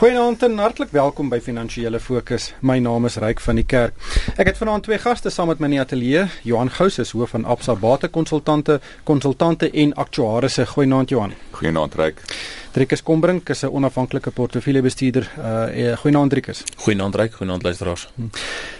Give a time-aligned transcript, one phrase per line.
[0.00, 2.46] Goeienaand en hartlik welkom by Finansiële Fokus.
[2.64, 3.98] My naam is Ryk van die Kerk.
[4.40, 6.22] Ek het vanaand twee gaste saam met my in die ateljee.
[6.48, 10.64] Johan Gous is hoof van Absa Batekonsultante, konsultante en aktuarisse.
[10.72, 11.36] Goeienaand Johan.
[11.58, 12.24] Goeienaand Ryk.
[12.70, 15.24] Driekus Kombrink is 'n onafhanklike portefeuljebestuurder.
[15.38, 16.62] Uh goeienaand Driekus.
[16.76, 18.08] Goeienaand Ryk, goeienaand luisteraars.
[18.14, 18.28] Hm.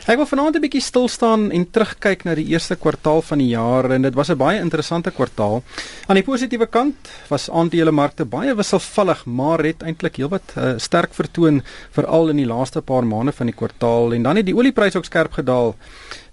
[0.07, 3.49] Ek wil vanaand 'n bietjie stil staan en terugkyk na die eerste kwartaal van die
[3.49, 5.63] jaar en dit was 'n baie interessante kwartaal.
[6.07, 6.95] Aan die positiewe kant
[7.29, 12.81] was aandelemarkte baie wisselvallig, maar het eintlik heelwat uh, sterk vertoon veral in die laaste
[12.83, 15.75] paar maande van die kwartaal en dan het die oliepryse ook skerp gedaal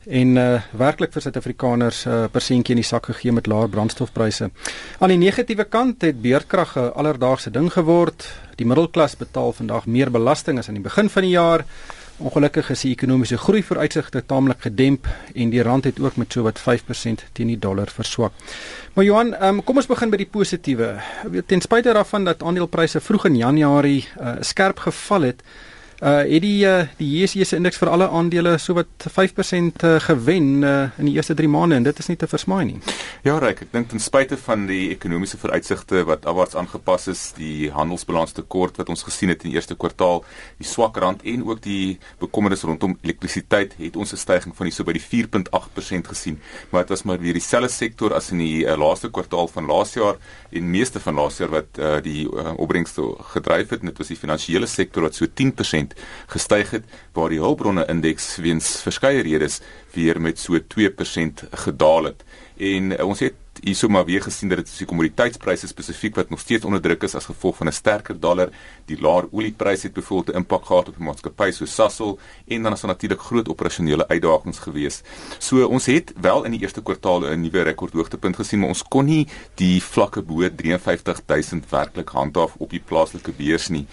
[0.07, 4.49] en uh werklik vir Suid-Afrikaners 'n uh, persentjie in die sak gegee met laer brandstofpryse.
[4.99, 8.27] Aan die negatiewe kant het beerdkrag 'n alledaagse ding geword.
[8.55, 11.65] Die middelklas betaal vandag meer belasting as aan die begin van die jaar.
[12.17, 16.41] Ongelukkig is die ekonomiese groei vooruitsigte taamlik gedemp en die rand het ook met so
[16.41, 18.33] wat 5% teen die dollar verswak.
[18.93, 20.95] Maar Johan, um, kom ons begin by die positiewe.
[21.45, 25.43] Ten spyte daarvan dat aandelepryse vroeg in Januarie uh, skerp geval het,
[25.97, 29.95] Uh het die uh, die JSE se indeks vir alle aandele so wat 5% uh,
[30.05, 32.75] gewen uh, in die eerste 3 maande en dit is nie te versmaai nie.
[33.25, 37.71] Ja, Ryk, ek dink ten spyte van die ekonomiese vooruitsigte wat afwaarts aangepas is, die
[37.73, 40.21] handelsbalans tekort wat ons gesien het in die eerste kwartaal,
[40.61, 44.75] die swak rand en ook die bekommernis rondom elektrisiteit, het ons 'n stygings van die
[44.77, 46.37] so by die 4.8% gesien.
[46.69, 49.93] Maar dit was maar weer dieselfde sektor as in die uh, laaste kwartaal van laas
[49.93, 52.93] jaar en meeste van laas jaar wat uh, die uh, opbrengs
[53.33, 57.39] gedryf het, dit was die finansiële sektor wat so 10% 2% gestyg het waar die
[57.39, 59.59] hulpbronne indeks weens verskeie redes
[59.93, 60.61] weer met so 2%
[61.51, 62.23] gedaal het.
[62.57, 66.29] En uh, ons het hierso maar weer gesien dat dit is die kommoditeitspryse spesifiek wat
[66.29, 68.49] nog steeds onder druk is as gevolg van 'n sterker dollar.
[68.85, 72.81] Die laer oliepryse het byvoorbeeld 'n impak gehad op maatskappye so Sasol en dan is
[72.81, 75.01] daar natuurlik groot operasionele uitdagings gewees.
[75.37, 79.05] So ons het wel in die eerste kwartaal 'n nuwe rekordhoogtepunt gesien, maar ons kon
[79.05, 83.85] nie die vlakke bo 53000 werklik handhaaf op die plaaslike beurs nie.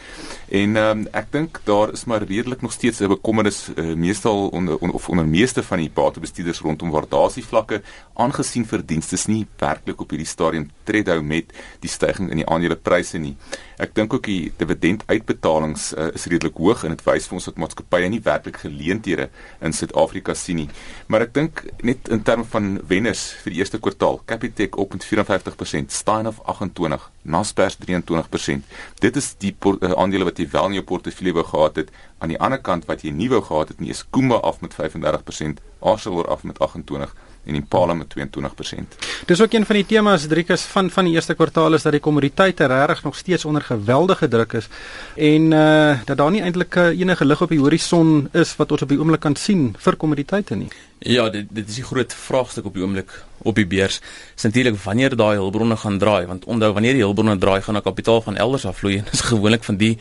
[0.49, 4.79] En um, ek dink daar is maar redelik nog steeds 'n bekommernis uh, meestal onder
[4.79, 7.83] on, of onder meeste van die batebestuurders rondom waardasievlakke
[8.15, 13.19] aangesien verdienste nie werklik op hierdie stadium tred hou met die stygings in die aandelepryse
[13.23, 13.35] nie.
[13.81, 17.59] Ek dink ook die dividenduitbetalings uh, is redelik hoog en dit wys vir ons dat
[17.61, 19.29] maatskappye nie werklik geleenthede
[19.65, 20.69] in Suid-Afrika sien nie.
[21.11, 25.07] Maar ek dink net in terme van wenners vir die eerste kwartaal, Capitec op met
[25.09, 28.65] 54%, Steinhoff 28, Naspers 23%.
[29.03, 31.95] Dit is die uh, aandele wat jy wel in jou portefeulje wou gehad het.
[32.23, 34.77] Aan die ander kant wat jy nie wou gehad het nie, is Kumba af met
[34.79, 38.97] 35%, Arcelor af met 28% en Impala met 22%.
[39.27, 42.01] Dis ook een van die temas Driekus van van die eerste kwartaal is dat die
[42.01, 44.69] kommoditeite regtig nog steeds onder geweldige druk is
[45.17, 48.83] en uh dat daar nie eintlik uh, enige lig op die horison is wat ons
[48.83, 50.69] op die oomblik kan sien vir kommoditeite nie.
[50.99, 53.13] Ja, dit dit is die groot vraagstuk op die oomblik
[53.45, 54.01] op die beurs.
[54.43, 58.23] Natuurlik wanneer daai hulpbronne gaan draai want onthou wanneer die hulpbronne draai gaan 'n kapitaal
[58.23, 59.99] van elders afvloei en dis gewoonlik van die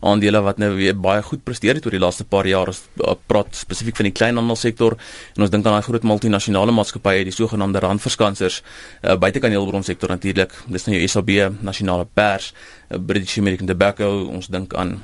[0.00, 2.70] aandele wat nou weer baie goed presteer het oor die laaste paar jaar.
[2.72, 4.96] Ons uh, praat spesifiek van die kleinhandelsektor
[5.36, 8.62] en ons dink aan daai groot multinasjonale maatskappye, die sogenaamde randverskansers,
[9.02, 10.54] uh, buitekant die hulpbronsektor natuurlik.
[10.72, 11.34] Dis nou jou SAB,
[11.66, 12.52] Nasionale Pers,
[12.90, 14.98] uh, British American Tobacco, ons dink aan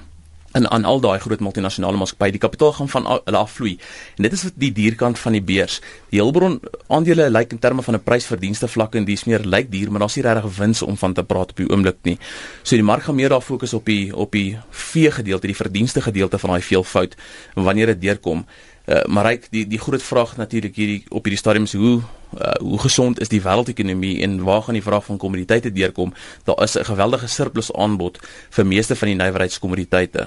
[0.52, 3.76] en aan al daai groot multinasjonale maatskappye die kapitaal gaan van hulle afvloei.
[4.16, 5.80] En dit is wat die dierkant van die beurs.
[6.10, 9.90] Die Hulbron aandele lyk in terme van 'n prysverdienste vlak en dis meer lyk duur,
[9.90, 12.18] maar daar's nie regtig wins om van te praat op die oomblik nie.
[12.62, 16.00] So die mark gaan meer daar fokus op die op die vee gedeelte, die verdienste
[16.00, 17.16] gedeelte van daai veelvoud
[17.54, 18.44] wanneer dit deurkom.
[18.86, 22.00] Uh, maar ryk die die groot vraag natuurlik hierdie op hierdie stadium is hoe
[22.34, 26.14] uh, hoe gesond is die wêreldekonomie en waar gaan die vraag van kommoditeite deurkom?
[26.44, 28.18] Daar is 'n geweldige surplus aanbod
[28.50, 30.26] vir meeste van die nywerheidskommoditeite.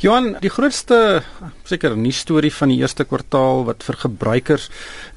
[0.00, 1.20] Johan, die grootste
[1.68, 4.70] seker nuus storie van die eerste kwartaal wat vir gebruikers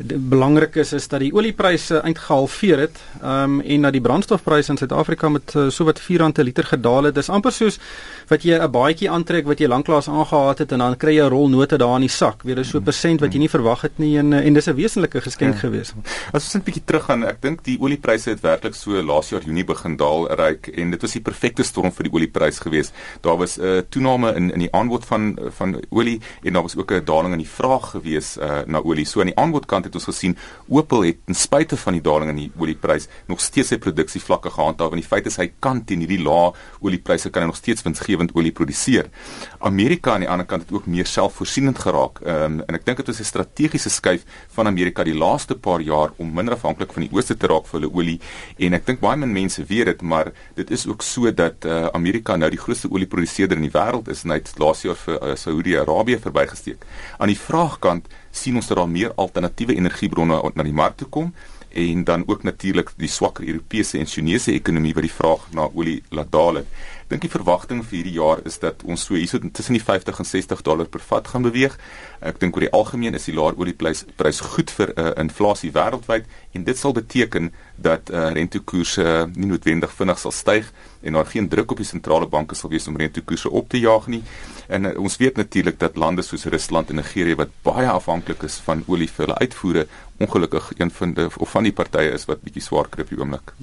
[0.03, 4.79] belangrik is is dat die oliepryse uitgehalveer het, ehm um, en dat die brandstofpryse in
[4.81, 7.15] Suid-Afrika met uh, so wat R4 per liter gedaal het.
[7.15, 7.79] Dis amper soos
[8.27, 11.31] wat jy 'n baadjie aantrek wat jy lanklaas aangehaat het en dan kry jy 'n
[11.31, 12.43] rol note daar in die sak.
[12.43, 15.21] Weer so 'n persent wat jy nie verwag het nie en en dis 'n wesenlike
[15.21, 15.59] geskenk ja.
[15.59, 15.93] gewees.
[16.33, 19.41] As ons net 'n bietjie teruggaan, ek dink die oliepryse het werklik so laas jaar
[19.41, 22.91] Junie begin daal reik en dit was die perfekte storm vir die oliepryse gewees.
[23.21, 26.75] Daar was 'n uh, toename in in die aanbod van van olie en daar was
[26.77, 29.05] ook 'n daling in die vraag gewees uh, na olie.
[29.05, 30.37] So aan die aanbodkant het ons gesien
[30.67, 34.91] Opel het ten spyte van die daling in die oliepryse nog steeds sy produksievlakke gehandhaaf
[34.91, 38.33] en die feit is hy kan teen hierdie lae oliepryse kan hy nog steeds winsgewend
[38.35, 39.09] olie produseer.
[39.59, 42.19] Amerika aan die ander kant het ook meer selfvoorsienend geraak.
[42.25, 44.25] Um, en ek dink dit is 'n strategiese skuif
[44.55, 47.79] van Amerika die laaste paar jaar om minder afhanklik van die ooste te raak vir
[47.79, 48.19] hulle olie
[48.57, 51.87] en ek dink baie min mense weet dit, maar dit is ook so dat uh,
[51.93, 55.19] Amerika nou die grootste olieproduseerder in die wêreld is en hy het laas jaar vir
[55.19, 56.85] uh, Saudi-Arabië verbygesteek.
[57.19, 61.33] Aan die vraagkant sien ons dat daar meer alternatiewe energiebronne na die mark toe kom
[61.73, 66.03] en dan ook natuurlik die swakker Europese en Chinese ekonomie wat die vraag na olie
[66.09, 66.67] laat daal het.
[67.03, 70.21] Ek dink die verwagting vir hierdie jaar is dat ons so hierso tussen die 50
[70.21, 71.77] en 60 dollar per vat gaan beweeg.
[72.21, 76.29] Ek dink oor die algemeen is die laer olieprys prys goed vir uh, inflasie wêreldwyd
[76.53, 80.69] en dit sal beteken dat uh, rentekoerse nie noodwendig vinnig sal styg
[81.03, 84.07] en daar geen druk op die sentrale banke sal wees om rentekoerse op te jaag
[84.07, 84.23] nie.
[84.67, 88.61] En uh, ons weet natuurlik dat lande soos Rusland en Nigerië wat baie afhanklik is
[88.63, 89.87] van olie vir hulle uitvoere,
[90.23, 93.19] ongelukkig een van die of van die partye is wat bietjie swaar kry op die
[93.19, 93.53] oomblik.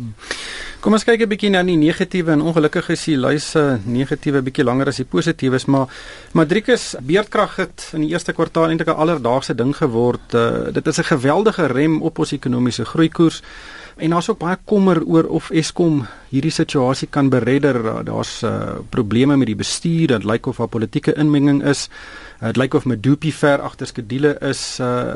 [0.81, 4.43] Kom ons kyk 'n bietjie na die negatiewe en ongelukkig is die lys se negatiewe
[4.43, 5.86] bietjie langer as die positiewes, maar
[6.32, 10.34] Madrikus beerdkrag het in die eerste kwartaal eintlik 'n alledaagse ding geword.
[10.34, 13.43] Uh, dit is 'n geweldige rem op ons ekonomiese groeikoers.
[14.00, 17.76] En daar's ook baie kommer oor of Eskom hierdie situasie kan beredder.
[18.05, 21.88] Daar's uh, probleme met die bestuur, dit lyk of daar politieke inmenging is.
[22.40, 24.78] Dit lyk of Medupi ver agter skedule is.
[24.81, 25.12] Uh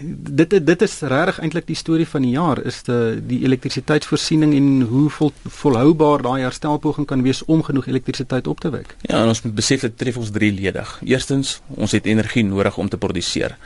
[0.00, 4.68] dit dit is regtig eintlik die storie van die jaar is die die elektrisiteitsvoorsiening en
[4.88, 8.94] hoe vol, volhoubaar daai herstelpoging kan wees om genoeg elektrisiteit op te wek.
[9.02, 10.94] Ja, en ons moet besef dit tref ons drieledig.
[11.04, 13.58] Eerstens, ons het energie nodig om te produseer.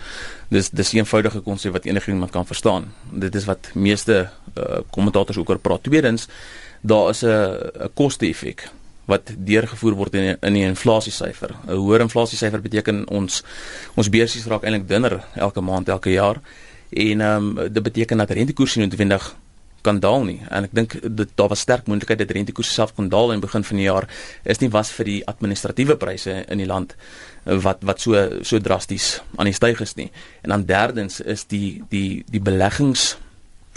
[0.51, 2.91] Dis dis 'n eenvoudige konsep wat enigiemand kan verstaan.
[3.13, 5.83] Dit is wat meeste uh, kommentators ook oor praat.
[5.83, 6.27] Tweedens,
[6.81, 8.71] daar is 'n koste-effek
[9.09, 11.55] wat deurgevoer word in die, in die inflasiesyfer.
[11.67, 13.43] 'n Hoër inflasiesyfer beteken ons
[13.97, 16.41] ons beursies raak eintlik dunner elke maand, elke jaar.
[16.91, 19.35] En ehm um, dit beteken dat rentekoerse noodwendig
[19.81, 20.41] kan daal nie.
[20.51, 23.65] En ek dink dit daar was sterk moontlikheid dat rentekoerse self kon daal in begin
[23.65, 24.09] van die jaar
[24.43, 26.97] is nie was vir die administratiewe pryse in die land
[27.45, 30.11] wat wat so so drasties aan die styg is nie.
[30.43, 33.17] En dan derdens is die die die beleggings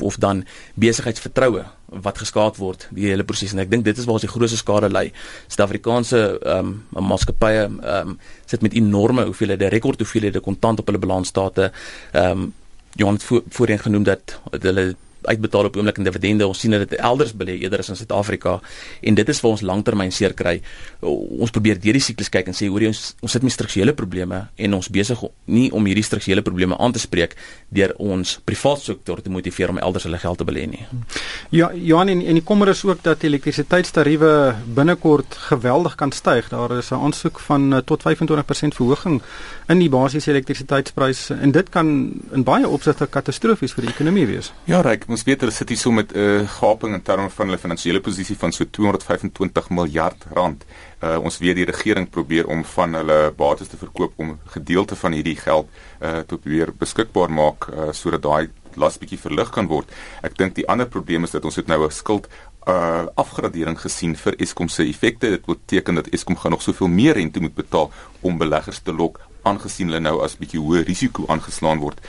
[0.01, 0.43] of dan
[0.79, 1.65] besigheidsvertroue
[2.01, 4.59] wat geskaad word die hele proses en ek dink dit is waar ons die grootste
[4.59, 5.09] skade lê.
[5.47, 11.03] Suid-Afrikaanse ehm um, maatskappye ehm um, sit met enorme hoeveelhede rekord hoeveelhede kontant op hulle
[11.03, 11.71] balansstate.
[12.11, 12.49] Ehm um,
[12.99, 16.47] Johan het voor, voorheen genoem dat hulle uitbetaal op oomblik in dividende.
[16.47, 18.59] Ons sien dat dit elders belê eerder as in Suid-Afrika
[19.01, 20.61] en dit is waar ons langtermyn seer kry.
[21.01, 23.93] Ons probeer deur die siklus kyk en sê hoor jy ons ons sit met strukturele
[23.97, 27.35] probleme en ons besig nie om hierdie strukturele probleme aan te spreek
[27.69, 30.85] deur ons privaat sektor te motiveer om elders hulle geld te belê nie.
[31.49, 36.49] Ja, Johan en en die kommer is ook dat elektrisiteitstariewe binnekort geweldig kan styg.
[36.49, 39.21] Daar is 'n aansoek van eh, tot 25% verhoging
[39.67, 41.87] in die basiese elektrisiteitspryse en dit kan
[42.31, 44.51] in baie opsigte katastrofies vir die ekonomie wees.
[44.65, 47.47] Ja, Ryk, ons weet hulle sit hier so met 'n uh, gaping in terme van
[47.47, 50.65] hulle finansiële posisie van so 225 miljard rand.
[51.03, 55.11] Uh, ons weet die regering probeer om van hulle bates te verkoop om gedeelte van
[55.11, 55.67] hierdie geld
[56.01, 59.91] uh, te weer beskikbaar maak uh, sodat daai las bietjie verlig kan word.
[60.23, 62.27] Ek dink die ander probleem is dat ons het nou 'n skuld
[62.67, 65.29] uh afgradering gesien vir Eskom se effekte.
[65.29, 67.91] Dit beteken dat Eskom gaan nog soveel meer rente moet betaal
[68.21, 72.01] om beleggers te lok aangesien hulle nou as bietjie hoë risiko aangeslaan word.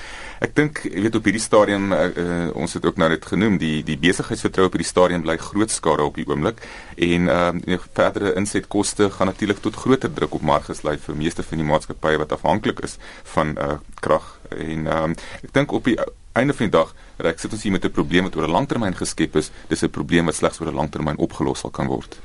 [0.42, 3.58] Ek dink jy weet op hierdie stadium uh, uh, ons het ook nou net genoem
[3.62, 6.64] die die besigheidsvertroue op hierdie stadium bly groot skade op die oomblik
[6.96, 11.46] en ehm uh, verdere insetkoste gaan natuurlik tot groter druk op marges lei vir meeste
[11.46, 12.98] van die maatskappye wat afhanklik is
[13.36, 15.96] van uh, krag en ehm um, ek dink op die
[16.32, 18.96] einde van die dag reik sit ons hier met 'n probleem wat oor 'n langtermyn
[18.96, 22.18] geskep is dis 'n probleem wat slegs oor 'n langtermyn opgelos sal kan word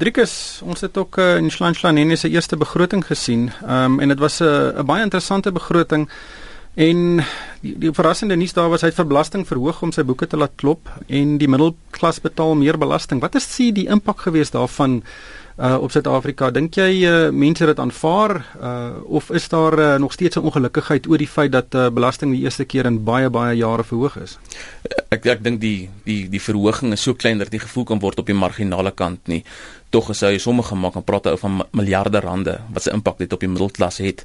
[0.00, 3.50] Driekus, ons het ook uh, in Schlanschlanene se eerste begroting gesien.
[3.62, 6.08] Ehm um, en dit was 'n uh, baie interessante begroting.
[6.74, 7.20] En
[7.60, 10.38] die, die verrassende nuus daar was hy het vir belasting verhoog om sy boeke te
[10.40, 13.20] laat klop en die middelklas betaal meer belasting.
[13.20, 15.02] Wat is die, die impak gewees daarvan
[15.58, 16.48] uh, op Suid-Afrika?
[16.50, 21.08] Dink jy uh, mense dit aanvaar uh, of is daar uh, nog steeds 'n ongelukkigheid
[21.08, 24.38] oor die feit dat uh, belasting die eerste keer in baie baie jare verhoog is?
[25.12, 28.00] Ek ek dink die die die verhoging is so klein dat dit nie gevoel kan
[28.00, 29.44] word op die marginale kant nie
[29.92, 33.32] tog is hy sommige maak en praat oor van miljarde rande wat se impak dit
[33.32, 34.24] op die middelklas het.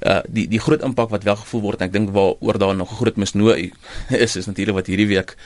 [0.00, 2.92] Uh die die groot impak wat wel gevoel word en ek dink waaroor daar nog
[2.92, 3.72] 'n groot misnooi
[4.24, 5.36] is is natuurlik wat hierdie week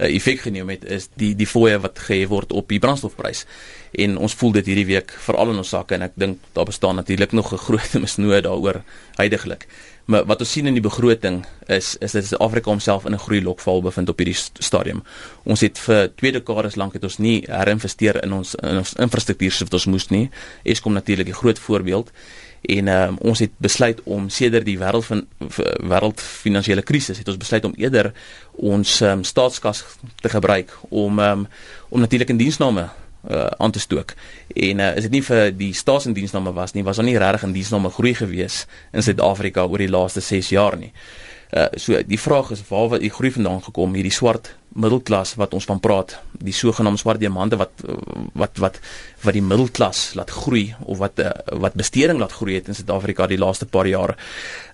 [0.00, 3.44] 'n uh, effek geneem het is die die fooie wat gehef word op die brandstofprys.
[3.92, 6.96] En ons voel dit hierdie week veral in ons sakke en ek dink daar bestaan
[6.96, 8.82] natuurlik nog 'n groot misnooi daaroor
[9.16, 9.68] heidaglik.
[10.10, 13.42] Maar wat ons sien in die begroting is is dat Suid-Afrika homself in 'n groei
[13.42, 15.02] lokval bevind op hierdie stadium.
[15.44, 19.50] Ons het vir twee dekades lank het ons nie herinvesteer in ons in ons infrastruktuur
[19.50, 20.30] soos wat ons moes nie.
[20.62, 22.10] Eskom natuurlik 'n groot voorbeeld
[22.60, 25.26] en um, ons het besluit om sedert die wêreld van
[25.80, 28.12] wêreld finansiële krisis het ons besluit om eerder
[28.52, 29.84] ons um, staatskas
[30.20, 31.46] te gebruik om um,
[31.88, 32.88] om natuurlik in diensname
[33.28, 34.14] uh, aan te stook.
[34.54, 37.56] En uh, is dit nie vir die staatsindiensname was nie, was daar nie regtig in
[37.56, 40.92] diensname groei gewees in Suid-Afrika oor die laaste 6 jaar nie.
[41.50, 45.54] Uh so die vraag is waar wat die groei vandaan gekom hierdie swart middelklas wat
[45.56, 47.82] ons van praat, die sogenaamde swart diamante wat
[48.38, 48.76] wat wat
[49.24, 53.26] wat die middelklas laat groei of wat uh, wat besteding laat groei het in Suid-Afrika
[53.26, 54.14] die laaste paar jare.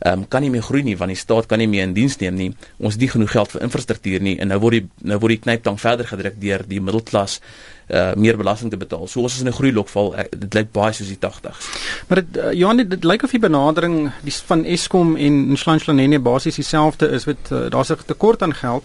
[0.05, 2.19] Ehm um, kan nie meer groei nie want die staat kan nie meer in diens
[2.21, 2.51] neem nie.
[2.77, 5.45] Ons het nie genoeg geld vir infrastruktuur nie en nou word die nou word die
[5.49, 7.41] knyptang verder gedruk deur die middelklas
[7.89, 9.07] uh meer belasting te betaal.
[9.07, 10.15] So ons is in 'n groeilokval.
[10.31, 11.69] Dit lyk baie soos die 80s.
[12.09, 16.19] Maar dit uh, Johan, dit, dit lyk of die benadering die van Eskom en Nshlanhlanene
[16.19, 18.85] basies dieselfde is met uh, daar's 'n tekort aan geld.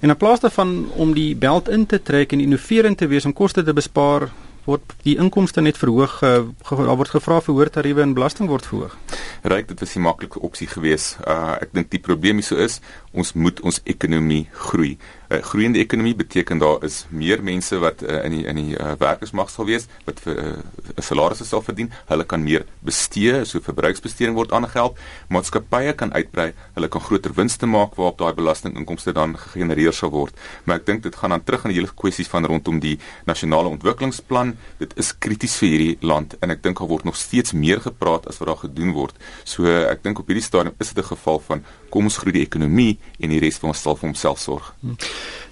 [0.00, 3.32] En in plaas daarvan om die beld in te trek en innoverend te wees om
[3.32, 4.30] koste te bespaar,
[4.68, 6.20] word die inkomste net verhoog.
[6.22, 8.96] Uh, daar word gevra vir hoër tariewe en belasting word verhoog.
[9.42, 11.16] Ryk, dit was 'n maklike opsie geweest.
[11.26, 12.80] Uh ek dink die probleem hierso is
[13.12, 14.98] ons moet ons ekonomie groei.
[15.28, 18.76] 'n uh, Groeiende ekonomie beteken daar is meer mense wat uh, in die in die
[18.78, 20.62] uh, werkersmag sal wees wat vir 'n
[20.96, 21.90] uh, salarisse sal verdien.
[22.08, 24.98] Hulle kan meer bestee, so verbruiksbesteding word aangehelp.
[25.28, 30.34] Maatskappye kan uitbrei, hulle kan groter winste maak waarop daai belastinginkomste dan gegenereer sal word.
[30.64, 33.68] Maar ek dink dit gaan dan terug aan die hele kwessies van rondom die nasionale
[33.68, 34.56] ontwikkelingsplan.
[34.78, 38.26] Dit is krities vir hierdie land en ek dink daar word nog steeds meer gepraat
[38.28, 39.14] as wat daar gedoen word.
[39.44, 42.46] So ek dink op hierdie stadium is dit 'n geval van kom ons groei die
[42.46, 44.72] ekonomie en die res van ons sal vir homself sorg.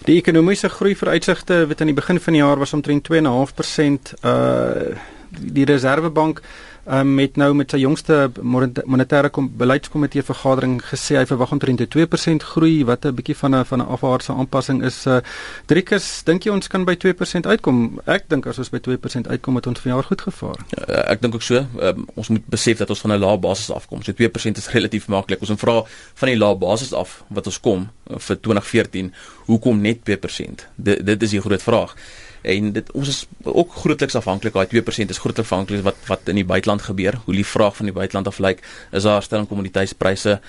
[0.07, 4.17] Die ekonomiese groei vooruitsigte wat aan die begin van die jaar was omtrent 2.5%.
[4.23, 4.97] Uh
[5.30, 6.42] die Reservebank
[6.87, 12.85] um, met nou met sy jongste monetêre beleidskomitee vergadering gesê hy verwag omtrent 2% groei
[12.87, 15.06] wat 'n bietjie van 'n van 'n afwaartse aanpassing is.
[15.06, 15.18] Uh,
[15.66, 18.00] Driekus, dink jy ons kan by 2% uitkom?
[18.06, 20.59] Ek dink as ons by 2% uitkom het ons vanjaar goed gevaar.
[20.88, 21.66] Uh, ek dink ook so.
[21.80, 24.02] Um, ons moet besef dat ons van 'n lae basis afkom.
[24.02, 25.40] So 2% is relatief maklik.
[25.40, 29.12] Ons moet vra van die lae basis af wat ons kom uh, vir 2014,
[29.47, 30.66] hoekom net 2%?
[30.76, 31.95] D dit is die groot vraag
[32.43, 36.40] en dit ons is ook grootliks afhanklik daai 2% is grootliks afhanklik wat wat in
[36.40, 37.21] die buiteland gebeur.
[37.25, 38.62] Hoe die vraag van die buiteland af lyk
[38.93, 40.40] is daar stelling kommoditeitspryse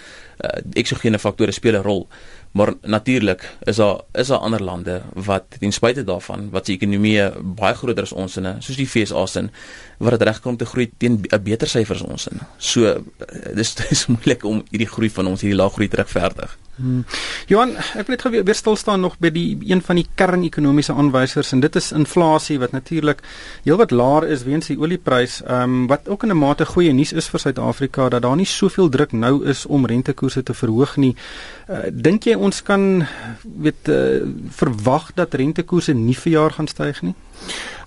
[0.43, 2.07] uh, eksogene faktore speel 'n rol
[2.51, 7.29] maar natuurlik is daar is daar ander lande wat ten spyte daarvan wat se ekonomie
[7.41, 9.51] baie groter as ons in soos die FSA sin
[9.97, 12.95] wat dit regkom om te groei teen 'n beter syfers ons in so uh,
[13.55, 17.05] dis dis moeilik om hierdie groei van ons hierdie lae groei te regverdig Hmm.
[17.49, 20.93] Johan, ek wil net gou weer stil staan nog by die een van die kernekonomiese
[20.93, 23.23] aanwysers en dit is inflasie wat natuurlik
[23.65, 25.39] heelwat laer is weens die olieprys.
[25.41, 28.45] Ehm um, wat ook in 'n mate goeie nuus is vir Suid-Afrika dat daar nie
[28.45, 31.15] soveel druk nou is om rentekoerse te verhoog nie.
[31.67, 33.05] Uh, Dink jy ons kan
[33.41, 34.25] weet uh,
[34.59, 37.15] verwag dat rentekoerse nie vir jaar gaan styg nie?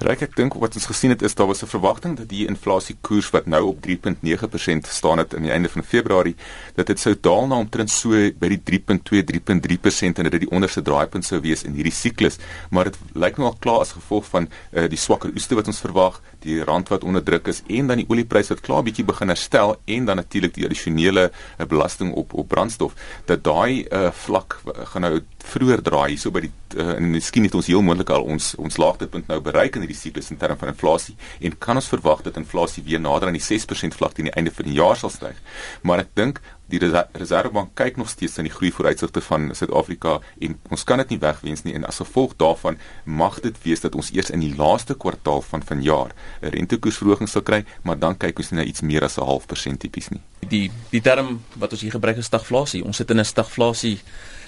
[0.01, 3.31] Ryk ek dink wat ons gesien het is daar was 'n verwagting dat die inflasiekoers
[3.31, 6.37] wat nou op 3.9% staan het aan die einde van Februarie
[6.75, 10.83] dat dit sou daal na omtrent so by die 3.2-3.3% en dat dit die onderste
[10.83, 12.39] draaipunt sou wees in hierdie siklus.
[12.71, 15.81] Maar dit lyk nou al klaar as gevolg van uh, die swakker oeste wat ons
[15.81, 19.29] verwag die rand wat onder druk is en dan die oliepryse wat klaar bietjie begin
[19.29, 22.95] herstel en dan natuurlik die addisionele uh, belasting op op brandstof
[23.27, 27.55] dat daai uh, vlak gaan nou vroeër draai hierso by die uh, en miskien het
[27.55, 30.73] ons heel moontlik al ons ons laagtepunt nou bereik in hierdie siklus in terme van
[30.73, 34.37] inflasie en kan ons verwag dat inflasie weer nader aan die 6% vlak teen die
[34.37, 35.39] einde van die jaar sal styg.
[35.83, 36.81] Maar ek dink die
[37.19, 41.21] Reservebank kyk nog steeds aan die groei vooruitsigte van Suid-Afrika en ons kan dit nie
[41.23, 44.95] wegwens nie en as gevolg daarvan mag dit wees dat ons eers in die laaste
[44.95, 49.05] kwartaal van vanjaar 'n rentekoersverhoging sal kry, maar dan kyk ons nie na iets meer
[49.05, 50.21] as 'n half persent tipies nie.
[50.49, 52.85] Die die term wat ons hier gebruik is stagflasie.
[52.85, 53.99] Ons sit in 'n stagflasie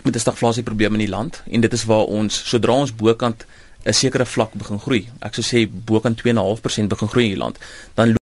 [0.04, 3.46] met 'n stagflasie probleem in die land en dit is waar ons sodra ons bokant
[3.84, 5.08] 'n sekere vlak begin groei.
[5.20, 7.58] Ek sou sê bokant 2.5% begin groei in die land,
[7.94, 8.14] dan